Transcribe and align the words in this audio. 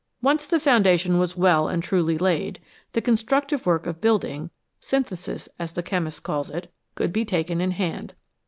Once 0.23 0.47
the 0.47 0.59
foundation 0.59 1.19
was 1.19 1.37
well 1.37 1.67
and 1.67 1.83
truly 1.83 2.17
laid, 2.17 2.59
the 2.93 3.01
constructive 3.01 3.67
work 3.67 3.85
of 3.85 4.01
building 4.01 4.49
synthesis, 4.79 5.47
as 5.59 5.73
the 5.73 5.83
chemist 5.83 6.23
calls 6.23 6.49
it 6.49 6.73
could 6.95 7.13
be 7.13 7.23
taken 7.23 7.61
in 7.61 7.69
hand. 7.69 8.15